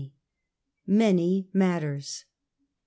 MANY 0.87 1.47
MATTERS. 1.53 2.25